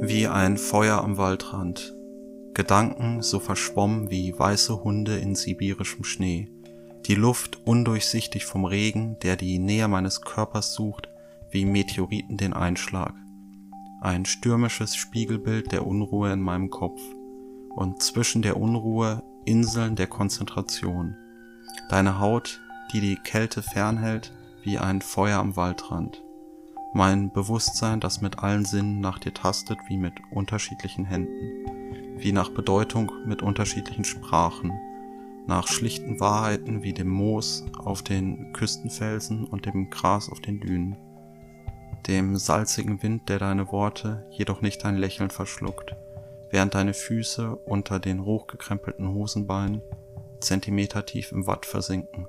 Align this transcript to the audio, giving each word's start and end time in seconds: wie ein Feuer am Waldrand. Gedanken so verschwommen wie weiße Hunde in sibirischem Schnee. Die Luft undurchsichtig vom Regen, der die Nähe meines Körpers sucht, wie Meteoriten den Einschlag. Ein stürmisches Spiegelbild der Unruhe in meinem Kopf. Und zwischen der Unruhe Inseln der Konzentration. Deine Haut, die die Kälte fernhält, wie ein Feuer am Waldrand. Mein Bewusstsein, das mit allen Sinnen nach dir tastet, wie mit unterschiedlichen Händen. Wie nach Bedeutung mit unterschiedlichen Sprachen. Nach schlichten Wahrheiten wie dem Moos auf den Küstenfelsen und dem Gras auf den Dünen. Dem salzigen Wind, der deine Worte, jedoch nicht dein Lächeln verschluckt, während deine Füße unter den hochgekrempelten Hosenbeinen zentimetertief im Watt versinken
wie 0.00 0.28
ein 0.28 0.56
Feuer 0.58 1.02
am 1.02 1.16
Waldrand. 1.16 1.94
Gedanken 2.54 3.20
so 3.22 3.40
verschwommen 3.40 4.10
wie 4.10 4.36
weiße 4.38 4.84
Hunde 4.84 5.16
in 5.16 5.34
sibirischem 5.34 6.04
Schnee. 6.04 6.48
Die 7.06 7.16
Luft 7.16 7.58
undurchsichtig 7.64 8.46
vom 8.46 8.64
Regen, 8.64 9.16
der 9.22 9.36
die 9.36 9.58
Nähe 9.58 9.88
meines 9.88 10.20
Körpers 10.20 10.74
sucht, 10.74 11.08
wie 11.50 11.64
Meteoriten 11.64 12.36
den 12.36 12.52
Einschlag. 12.52 13.14
Ein 14.00 14.24
stürmisches 14.24 14.94
Spiegelbild 14.94 15.72
der 15.72 15.84
Unruhe 15.84 16.32
in 16.32 16.40
meinem 16.40 16.70
Kopf. 16.70 17.00
Und 17.74 18.02
zwischen 18.02 18.42
der 18.42 18.56
Unruhe 18.56 19.22
Inseln 19.46 19.96
der 19.96 20.06
Konzentration. 20.06 21.16
Deine 21.88 22.20
Haut, 22.20 22.60
die 22.92 23.00
die 23.00 23.16
Kälte 23.16 23.62
fernhält, 23.62 24.32
wie 24.62 24.78
ein 24.78 25.00
Feuer 25.00 25.38
am 25.38 25.56
Waldrand. 25.56 26.22
Mein 26.94 27.30
Bewusstsein, 27.30 28.00
das 28.00 28.22
mit 28.22 28.38
allen 28.38 28.64
Sinnen 28.64 29.00
nach 29.00 29.18
dir 29.18 29.34
tastet, 29.34 29.78
wie 29.88 29.98
mit 29.98 30.14
unterschiedlichen 30.30 31.04
Händen. 31.04 32.16
Wie 32.16 32.32
nach 32.32 32.50
Bedeutung 32.50 33.12
mit 33.26 33.42
unterschiedlichen 33.42 34.04
Sprachen. 34.04 34.72
Nach 35.46 35.68
schlichten 35.68 36.18
Wahrheiten 36.18 36.82
wie 36.82 36.94
dem 36.94 37.08
Moos 37.08 37.66
auf 37.78 38.02
den 38.02 38.54
Küstenfelsen 38.54 39.44
und 39.44 39.66
dem 39.66 39.90
Gras 39.90 40.30
auf 40.30 40.40
den 40.40 40.60
Dünen. 40.60 40.96
Dem 42.06 42.36
salzigen 42.36 43.02
Wind, 43.02 43.28
der 43.28 43.38
deine 43.38 43.70
Worte, 43.70 44.26
jedoch 44.30 44.62
nicht 44.62 44.82
dein 44.82 44.96
Lächeln 44.96 45.30
verschluckt, 45.30 45.94
während 46.50 46.74
deine 46.74 46.94
Füße 46.94 47.54
unter 47.54 48.00
den 48.00 48.24
hochgekrempelten 48.24 49.12
Hosenbeinen 49.12 49.82
zentimetertief 50.40 51.32
im 51.32 51.46
Watt 51.46 51.66
versinken 51.66 52.28